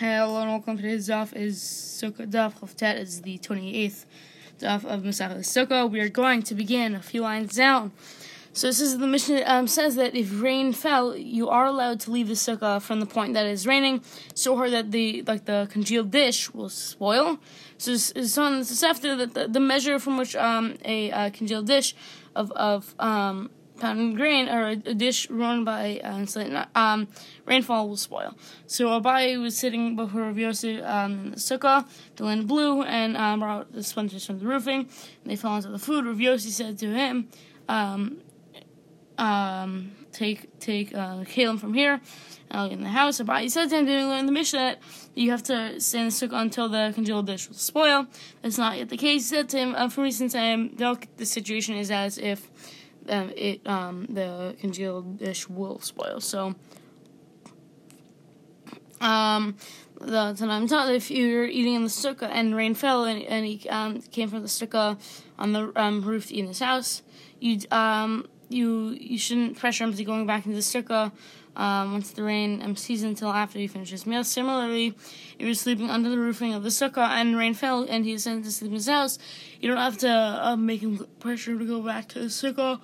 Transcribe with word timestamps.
Hello 0.00 0.40
and 0.40 0.50
welcome 0.50 0.76
to 0.76 0.82
today's 0.82 1.08
daf 1.08 1.32
is 1.36 1.60
Sukkah 1.60 2.28
daf 2.28 2.60
of 2.64 2.76
Tet 2.76 2.96
is 2.96 3.22
the 3.22 3.38
28th 3.38 4.06
daf 4.58 4.84
of 4.84 5.02
Masachet 5.02 5.38
Sukkah. 5.38 5.88
We 5.88 6.00
are 6.00 6.08
going 6.08 6.42
to 6.42 6.56
begin 6.56 6.96
a 6.96 7.00
few 7.00 7.20
lines 7.20 7.54
down. 7.54 7.92
So 8.52 8.66
this 8.66 8.80
is 8.80 8.98
the 8.98 9.06
Mishnah 9.06 9.44
um, 9.46 9.68
says 9.68 9.94
that 9.94 10.16
if 10.16 10.42
rain 10.42 10.72
fell, 10.72 11.16
you 11.16 11.48
are 11.48 11.66
allowed 11.66 12.00
to 12.00 12.10
leave 12.10 12.26
the 12.26 12.34
sukkah 12.34 12.82
from 12.82 12.98
the 12.98 13.06
point 13.06 13.34
that 13.34 13.46
is 13.46 13.68
raining, 13.68 14.02
so 14.34 14.56
hard 14.56 14.72
that 14.72 14.90
the 14.90 15.22
like 15.28 15.44
the 15.44 15.68
congealed 15.70 16.10
dish 16.10 16.52
will 16.52 16.70
spoil. 16.70 17.38
So 17.78 17.92
it's 17.92 18.36
on 18.36 18.62
the 18.62 18.86
after 18.88 19.14
that 19.14 19.34
the, 19.34 19.46
the, 19.46 19.60
measure 19.60 20.00
from 20.00 20.18
which 20.18 20.34
um, 20.34 20.76
a 20.84 21.12
uh, 21.12 21.30
congealed 21.30 21.68
dish 21.68 21.94
of 22.34 22.50
of 22.52 22.96
um, 22.98 23.48
pounded 23.84 24.16
grain 24.16 24.48
or 24.48 24.68
a, 24.68 24.76
dish 24.76 25.28
run 25.28 25.62
by 25.64 26.00
uh, 26.02 26.64
um, 26.74 27.06
rainfall 27.44 27.88
will 27.88 27.98
spoil. 27.98 28.34
So 28.66 28.88
Abai 28.98 29.38
was 29.40 29.56
sitting 29.56 29.94
before 29.94 30.22
Rav 30.22 30.38
Yosef 30.38 30.82
um, 30.84 31.32
sukkah, 31.32 31.86
the 32.16 32.24
land 32.24 32.48
blew, 32.48 32.82
and 32.82 33.16
um, 33.16 33.40
brought 33.40 33.72
the 33.72 33.82
splinters 33.82 34.24
from 34.24 34.38
the 34.38 34.46
roofing, 34.46 34.88
they 35.26 35.36
fell 35.36 35.56
into 35.56 35.68
the 35.68 35.78
food. 35.78 36.06
Rav 36.06 36.18
Yosef 36.18 36.52
said 36.52 36.78
to 36.78 36.86
him, 36.86 37.28
um, 37.68 38.18
um, 39.18 39.92
take 40.12 40.58
take 40.60 40.94
uh, 40.94 41.24
Kalim 41.32 41.58
from 41.60 41.74
here, 41.74 42.00
uh, 42.50 42.68
in 42.70 42.80
the 42.82 42.88
house. 42.88 43.20
Abai 43.20 43.50
said 43.50 43.68
to 43.68 43.76
him, 43.76 43.84
"Did 43.84 44.04
learn 44.06 44.26
the 44.26 44.32
Mishnah 44.32 44.58
that 44.58 44.78
you 45.14 45.30
have 45.30 45.42
to 45.44 45.78
stay 45.80 45.98
in 45.98 46.06
the 46.06 46.10
sukkah 46.10 46.40
until 46.40 46.68
the 46.70 46.92
congealed 46.94 47.26
dish 47.26 47.48
will 47.48 47.56
spoil?" 47.56 48.06
That's 48.40 48.56
not 48.56 48.78
yet 48.78 48.88
the 48.88 48.96
case. 48.96 49.28
He 49.28 49.36
said 49.36 49.48
to 49.50 49.58
him, 49.58 49.74
uh, 49.76 49.88
"For 49.88 50.00
me, 50.00 50.10
since 50.10 50.34
I 50.34 50.44
am 50.44 50.74
the 50.76 51.26
situation 51.26 51.76
is 51.76 51.90
as 51.90 52.16
if." 52.16 52.48
Um, 53.08 53.32
it 53.36 53.66
um, 53.66 54.06
the 54.08 54.56
congealed 54.60 55.18
dish 55.18 55.48
will 55.48 55.80
spoil. 55.80 56.20
So, 56.20 56.54
um, 59.00 59.56
the 60.00 60.34
taught 60.68 60.92
if 60.92 61.10
you're 61.10 61.46
eating 61.46 61.74
in 61.74 61.82
the 61.82 61.88
sukkah 61.88 62.30
and 62.30 62.54
rain 62.54 62.74
fell 62.74 63.04
and, 63.04 63.22
and 63.22 63.46
he 63.46 63.68
um, 63.68 64.00
came 64.00 64.28
from 64.28 64.42
the 64.42 64.48
sukkah 64.48 64.98
on 65.38 65.52
the 65.52 65.72
um, 65.76 66.02
roof 66.02 66.30
in 66.30 66.46
his 66.46 66.60
house, 66.60 67.02
you 67.40 67.60
um 67.70 68.26
you 68.48 68.90
you 69.00 69.18
shouldn't 69.18 69.58
pressure 69.58 69.84
him 69.84 69.92
to 69.92 70.04
going 70.04 70.26
back 70.26 70.46
into 70.46 70.56
the 70.56 70.62
sukkah 70.62 71.12
um, 71.56 71.92
once 71.92 72.10
the 72.12 72.22
rain 72.22 72.62
um, 72.62 72.76
ceases 72.76 73.04
until 73.04 73.30
after 73.30 73.58
he 73.58 73.66
finishes 73.66 74.06
meal. 74.06 74.24
Similarly, 74.24 74.88
if 75.38 75.46
you're 75.46 75.54
sleeping 75.54 75.90
under 75.90 76.10
the 76.10 76.18
roofing 76.18 76.54
of 76.54 76.62
the 76.62 76.68
sukkah 76.68 77.08
and 77.08 77.36
rain 77.36 77.54
fell 77.54 77.86
and 77.88 78.04
he 78.04 78.18
sent 78.18 78.44
to 78.44 78.50
sleep 78.50 78.70
in 78.70 78.74
his 78.74 78.88
house, 78.88 79.18
you 79.60 79.68
don't 79.68 79.78
have 79.78 79.98
to 79.98 80.10
uh, 80.10 80.56
make 80.56 80.80
him 80.80 81.06
pressure 81.20 81.58
to 81.58 81.64
go 81.64 81.80
back 81.80 82.08
to 82.10 82.20
the 82.20 82.26
sukkah. 82.26 82.80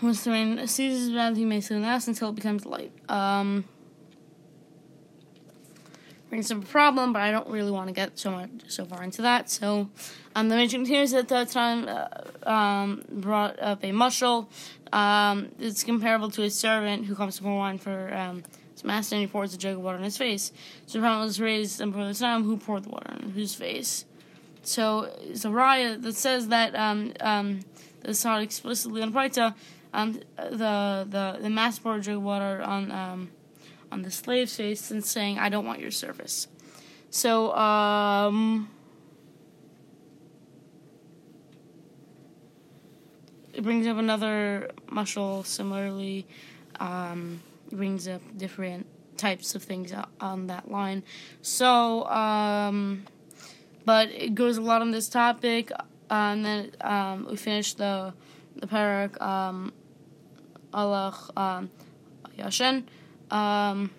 Once 0.00 0.24
the 0.24 0.30
rain 0.30 0.66
ceases, 0.66 1.08
he 1.36 1.44
may 1.44 1.60
sleep 1.60 1.76
in 1.76 1.82
the 1.82 1.88
house 1.88 2.06
until 2.06 2.28
it 2.28 2.34
becomes 2.36 2.64
light. 2.64 2.92
Um, 3.08 3.64
brings 6.28 6.50
up 6.50 6.62
a 6.62 6.66
problem, 6.66 7.12
but 7.12 7.22
I 7.22 7.30
don't 7.30 7.48
really 7.48 7.70
want 7.70 7.88
to 7.88 7.94
get 7.94 8.18
so 8.18 8.30
much 8.30 8.50
so 8.68 8.84
far 8.84 9.02
into 9.02 9.22
that. 9.22 9.50
So, 9.50 9.88
um, 10.34 10.48
the 10.48 10.56
mention 10.56 10.84
here 10.84 11.02
is 11.02 11.12
that 11.12 11.28
the 11.28 11.44
time 11.44 11.88
uh, 11.88 12.48
um, 12.48 13.02
brought 13.10 13.60
up 13.60 13.82
a 13.82 13.90
mushel. 13.90 14.46
Um, 14.92 15.48
it's 15.58 15.84
comparable 15.84 16.30
to 16.30 16.42
a 16.42 16.50
servant 16.50 17.06
who 17.06 17.14
comes 17.14 17.36
to 17.36 17.42
pour 17.42 17.58
wine 17.58 17.78
for 17.78 18.14
um, 18.14 18.42
his 18.72 18.84
master 18.84 19.16
and 19.16 19.20
he 19.22 19.26
pours 19.26 19.52
a 19.54 19.58
jug 19.58 19.76
of 19.76 19.82
water 19.82 19.98
on 19.98 20.04
his 20.04 20.16
face. 20.16 20.52
So, 20.86 20.98
the 20.98 21.02
problem 21.02 21.24
was 21.24 21.40
raised 21.40 21.78
before 21.78 22.06
the 22.06 22.14
time 22.14 22.44
who 22.44 22.56
poured 22.56 22.84
the 22.84 22.90
water 22.90 23.10
on 23.10 23.30
whose 23.30 23.54
face. 23.54 24.04
So, 24.62 25.10
it's 25.22 25.44
a 25.44 25.48
raya 25.48 26.00
that 26.02 26.14
says 26.14 26.48
that 26.48 26.74
um, 26.74 27.12
um, 27.20 27.60
that's 28.02 28.24
not 28.24 28.42
explicitly 28.42 29.02
on 29.02 29.12
Baraita. 29.12 29.54
Um, 29.94 30.20
the 30.36 31.06
the 31.08 31.38
the 31.40 31.50
master 31.50 31.80
poured 31.80 32.02
jug 32.02 32.16
of 32.16 32.22
water 32.22 32.60
on 32.62 32.90
um, 32.92 33.30
on 33.90 34.02
the 34.02 34.10
slave's 34.10 34.56
face 34.56 34.90
and 34.90 35.04
saying, 35.04 35.38
I 35.38 35.48
don't 35.48 35.64
want 35.64 35.80
your 35.80 35.90
service. 35.90 36.48
So, 37.10 37.54
um, 37.54 38.68
it 43.52 43.62
brings 43.62 43.86
up 43.86 43.96
another 43.96 44.70
mushal 44.86 45.44
similarly, 45.44 46.26
um, 46.80 47.40
brings 47.72 48.06
up 48.06 48.22
different 48.36 48.86
types 49.16 49.54
of 49.54 49.62
things 49.62 49.92
on 50.20 50.46
that 50.46 50.70
line. 50.70 51.02
So, 51.42 52.06
um, 52.06 53.04
but 53.84 54.10
it 54.10 54.34
goes 54.34 54.58
a 54.58 54.62
lot 54.62 54.80
on 54.80 54.90
this 54.90 55.08
topic. 55.08 55.72
Uh, 55.72 55.82
and 56.10 56.44
then 56.44 56.70
um, 56.80 57.26
we 57.28 57.36
finish 57.36 57.74
the 57.74 58.14
the 58.56 58.66
parak 58.66 59.20
um, 59.20 59.72
Allah 60.72 61.14
um, 61.36 61.70
Yashin. 62.38 62.84
Um, 63.30 63.90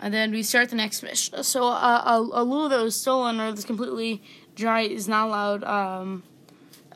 and 0.00 0.14
then 0.14 0.30
we 0.30 0.42
start 0.42 0.70
the 0.70 0.76
next 0.76 1.02
Mishnah. 1.02 1.44
So 1.44 1.68
uh, 1.68 2.02
a, 2.04 2.20
a 2.20 2.44
lulav 2.44 2.70
that 2.70 2.82
was 2.82 3.00
stolen 3.00 3.40
or 3.40 3.50
that's 3.50 3.64
completely 3.64 4.22
dry 4.54 4.82
is 4.82 5.08
not 5.08 5.28
allowed 5.28 5.64
um, 5.64 6.22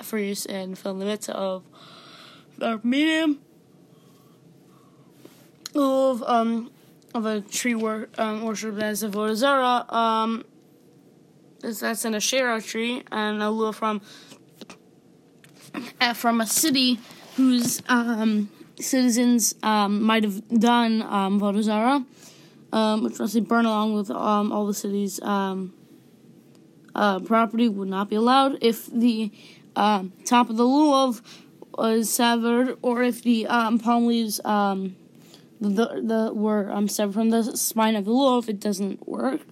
for 0.02 0.18
use 0.18 0.46
in 0.46 0.74
the 0.74 0.92
limits 0.92 1.28
of 1.28 1.64
the 2.58 2.80
medium 2.82 3.40
of 5.74 6.22
um 6.24 6.70
of 7.14 7.26
a 7.26 7.40
tree 7.40 7.74
wor- 7.74 8.08
um, 8.18 8.44
worship 8.44 8.78
as 8.78 9.02
avodah 9.02 9.34
zarah. 9.34 9.84
Um, 9.94 10.44
that's 11.60 12.04
an 12.04 12.14
Asherah 12.14 12.60
tree 12.60 13.02
and 13.10 13.42
a 13.42 13.46
lulav 13.46 13.74
from 13.74 14.00
uh, 16.00 16.12
from 16.14 16.40
a 16.40 16.46
city 16.46 16.98
whose 17.36 17.82
um 17.88 18.50
citizens 18.82 19.54
um, 19.62 20.02
might 20.02 20.24
have 20.24 20.46
done 20.48 21.02
um, 21.02 21.40
Vodazara, 21.40 22.04
um, 22.72 23.04
which 23.04 23.18
was 23.18 23.32
to 23.32 23.40
burn 23.40 23.66
along 23.66 23.94
with 23.94 24.10
um, 24.10 24.52
all 24.52 24.66
the 24.66 24.74
city's 24.74 25.20
um, 25.22 25.74
uh, 26.94 27.20
property 27.20 27.68
would 27.68 27.88
not 27.88 28.10
be 28.10 28.16
allowed 28.16 28.58
if 28.60 28.86
the 28.86 29.30
uh, 29.76 30.04
top 30.24 30.50
of 30.50 30.56
the 30.56 30.64
lulav 30.64 31.22
was 31.78 32.10
severed 32.10 32.76
or 32.82 33.02
if 33.02 33.22
the 33.22 33.46
palm 33.46 34.06
leaves 34.06 34.40
the, 35.62 36.02
the 36.02 36.32
were 36.34 36.88
severed 36.88 37.14
from 37.14 37.30
the 37.30 37.56
spine 37.56 37.94
of 37.94 38.04
the 38.04 38.10
lulav, 38.10 38.48
it 38.48 38.58
doesn't 38.58 39.06
work. 39.06 39.42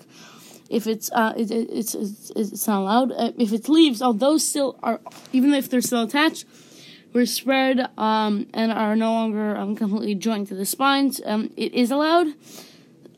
If 0.69 0.87
it's 0.87 1.11
uh, 1.13 1.35
it, 1.37 1.51
it, 1.51 1.69
it's, 1.71 1.95
it's 1.95 2.31
it's 2.37 2.67
not 2.67 2.81
allowed. 2.81 3.13
Uh, 3.13 3.33
if 3.39 3.53
it's 3.53 3.69
leaves, 3.69 4.03
although 4.03 4.39
still 4.39 4.79
are 4.83 5.01
even 5.33 5.53
if 5.53 5.69
they're 5.69 5.81
still 5.81 6.03
attached, 6.03 6.45
were 7.13 7.27
spread 7.27 7.89
um, 7.99 8.47
and 8.55 8.73
are 8.73 8.95
no 8.97 9.13
longer 9.13 9.57
um, 9.57 9.75
completely 9.75 10.15
joined 10.15 10.47
to 10.49 10.55
the 10.55 10.67
spines, 10.67 11.21
um, 11.25 11.53
it 11.57 11.75
is 11.75 11.91
allowed. 11.91 12.29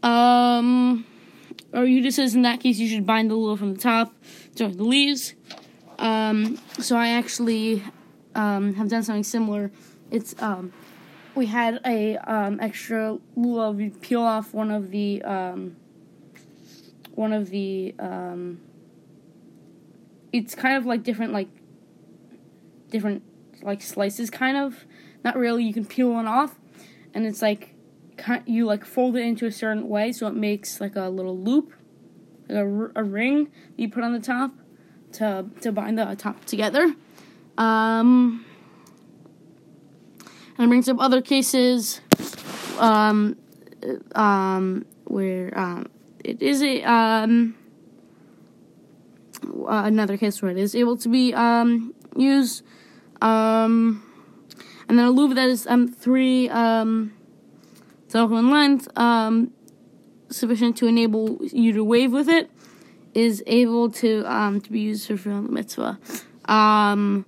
Um, 0.02 1.04
or 1.72 1.84
you 1.84 2.02
just 2.02 2.16
says 2.16 2.34
in 2.34 2.42
that 2.42 2.60
case 2.60 2.78
you 2.78 2.88
should 2.88 3.06
bind 3.06 3.30
the 3.30 3.34
lulav 3.34 3.58
from 3.58 3.74
the 3.74 3.80
top, 3.80 4.14
join 4.54 4.76
the 4.76 4.84
leaves. 4.84 5.34
Um, 5.98 6.58
so 6.78 6.96
I 6.96 7.08
actually 7.08 7.82
um, 8.34 8.74
have 8.74 8.88
done 8.88 9.02
something 9.02 9.24
similar. 9.24 9.70
It's 10.10 10.34
um, 10.42 10.72
we 11.34 11.46
had 11.46 11.80
a 11.86 12.18
extra 12.60 13.18
lulav. 13.36 13.76
We 13.76 13.90
peel 13.90 14.22
off 14.22 14.52
one 14.52 14.70
of 14.70 14.90
the 14.90 15.22
one 17.14 17.32
of 17.32 17.50
the 17.50 17.94
it's 20.32 20.54
kind 20.54 20.76
of 20.76 20.86
like 20.86 21.02
different 21.02 21.32
like 21.32 21.48
different 22.90 23.22
like 23.62 23.82
slices, 23.82 24.30
kind 24.30 24.56
of. 24.56 24.84
Not 25.24 25.36
really. 25.36 25.64
You 25.64 25.72
can 25.72 25.84
peel 25.84 26.10
one 26.10 26.26
off, 26.26 26.58
and 27.14 27.26
it's 27.26 27.42
like 27.42 27.74
you 28.46 28.66
like 28.66 28.84
fold 28.84 29.16
it 29.16 29.20
into 29.20 29.46
a 29.46 29.52
certain 29.52 29.88
way 29.88 30.12
so 30.12 30.26
it 30.26 30.34
makes 30.34 30.80
like 30.80 30.96
a 30.96 31.08
little 31.08 31.36
loop, 31.36 31.72
like 32.48 32.58
a, 32.58 32.90
a 32.96 33.04
ring 33.04 33.50
you 33.76 33.88
put 33.88 34.04
on 34.04 34.12
the 34.12 34.20
top 34.20 34.52
to 35.12 35.46
to 35.60 35.72
bind 35.72 35.98
the 35.98 36.14
top 36.16 36.44
together. 36.44 36.94
Um, 37.58 38.44
and 40.56 40.64
it 40.64 40.68
brings 40.68 40.88
up 40.88 40.98
other 41.00 41.20
cases 41.20 42.00
um, 42.78 43.36
um, 44.14 44.86
where 45.04 45.56
um, 45.58 45.86
it 46.24 46.42
is 46.42 46.62
a 46.62 46.82
um, 46.82 47.54
another 49.66 50.16
case 50.16 50.40
where 50.40 50.50
it 50.50 50.58
is 50.58 50.74
able 50.74 50.96
to 50.96 51.08
be 51.08 51.34
um, 51.34 51.94
used 52.16 52.62
um, 53.22 54.02
and 54.88 54.98
then 54.98 55.06
a 55.06 55.10
loop 55.10 55.34
that 55.36 55.48
is 55.48 55.66
um, 55.66 55.88
three 55.88 56.48
um, 56.50 57.12
in 58.12 58.50
length, 58.50 58.88
um, 58.98 59.52
sufficient 60.28 60.76
to 60.78 60.86
enable 60.86 61.38
you 61.42 61.72
to 61.72 61.84
wave 61.84 62.12
with 62.12 62.28
it, 62.28 62.50
is 63.14 63.42
able 63.46 63.90
to 63.90 64.24
um, 64.30 64.60
to 64.60 64.70
be 64.70 64.80
used 64.80 65.06
for 65.06 65.14
the 65.14 65.40
mitzvah. 65.40 65.98
Um, 66.46 67.24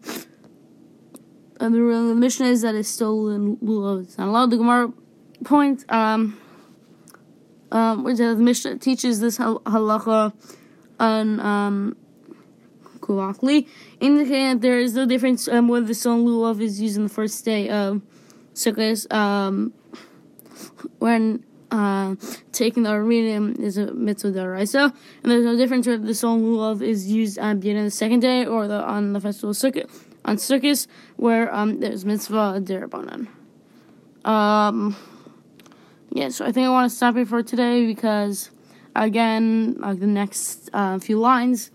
and 1.60 1.74
the, 1.74 1.78
the 1.78 2.14
Mishnah 2.14 2.46
is 2.46 2.62
that 2.62 2.74
it's 2.74 2.88
stolen 2.88 3.56
lulav. 3.58 4.02
It's 4.02 4.18
not 4.18 4.28
allowed. 4.28 4.50
The 4.50 4.56
Gemara 4.56 4.92
point, 5.44 5.84
um, 5.88 6.38
um, 7.70 8.04
which 8.04 8.18
the 8.18 8.34
mission 8.34 8.78
teaches 8.78 9.20
this 9.20 9.38
halacha 9.38 10.32
on 10.98 11.40
um, 11.40 11.96
correctly, 13.04 13.68
indicating 14.00 14.48
that 14.48 14.60
there 14.62 14.78
is 14.78 14.94
no 14.94 15.04
difference 15.04 15.46
um, 15.48 15.68
whether 15.68 15.86
the 15.86 15.94
stone 15.94 16.24
lulav 16.24 16.60
is 16.60 16.80
used 16.80 16.96
on 16.96 17.04
the 17.04 17.10
first 17.10 17.44
day 17.44 17.68
of 17.68 18.00
Sukkot, 18.54 19.12
um, 19.12 19.74
when 20.98 21.44
uh, 21.70 22.14
taking 22.52 22.84
the 22.84 22.90
arba 22.90 23.06
minim 23.06 23.56
is 23.60 23.76
a 23.76 23.92
mitzvah 23.92 24.32
deraisa, 24.32 24.94
and 25.22 25.30
there's 25.30 25.44
no 25.44 25.56
difference 25.56 25.86
whether 25.86 26.02
the 26.02 26.14
song 26.14 26.42
lulav 26.42 26.80
is 26.80 27.10
used 27.10 27.36
at 27.36 27.50
the 27.50 27.54
beginning 27.56 27.84
of 27.84 27.86
the 27.86 27.90
second 27.90 28.20
day 28.20 28.46
or 28.46 28.66
the, 28.66 28.82
on 28.82 29.12
the 29.12 29.20
festival 29.20 29.52
Sukkot, 29.52 29.90
on 30.24 30.36
Sukkot, 30.36 30.86
where 31.16 31.54
um, 31.54 31.80
there's 31.80 32.04
mitzvah 32.04 32.60
derabanan. 32.62 33.28
Um, 34.24 34.96
yeah, 36.10 36.30
so 36.30 36.46
I 36.46 36.52
think 36.52 36.66
I 36.66 36.70
want 36.70 36.90
to 36.90 36.96
stop 36.96 37.16
here 37.16 37.26
for 37.26 37.42
today 37.42 37.86
because, 37.86 38.50
again, 38.96 39.76
like 39.78 40.00
the 40.00 40.06
next 40.06 40.70
uh, 40.72 40.98
few 40.98 41.18
lines 41.18 41.70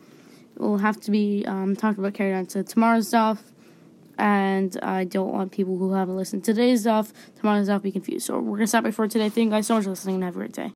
will 0.60 0.78
have 0.78 1.00
to 1.02 1.12
be 1.12 1.46
um, 1.48 1.76
talked 1.76 1.98
about 1.98 2.14
carried 2.14 2.36
on 2.36 2.46
to 2.48 2.64
tomorrow's 2.64 3.08
stuff 3.08 3.44
and 4.20 4.78
I 4.84 5.06
don't 5.06 5.32
want 5.32 5.52
people 5.52 5.78
who 5.78 5.94
haven't 5.94 6.18
listened 6.18 6.44
to 6.44 6.54
today's 6.54 6.82
stuff, 6.82 7.14
tomorrow's 7.38 7.68
stuff, 7.68 7.82
be 7.82 7.92
confused. 7.92 8.26
So 8.26 8.40
we're 8.40 8.58
gonna 8.58 8.68
stop 8.68 8.86
it 8.86 8.94
for 8.94 9.08
today. 9.08 9.30
Thank 9.30 9.46
you 9.46 9.52
guys 9.52 9.68
so 9.68 9.76
much 9.76 9.86
for 9.86 9.92
listening 9.92 10.16
and 10.16 10.24
have 10.26 10.36
a 10.36 10.40
great 10.40 10.52
day. 10.52 10.68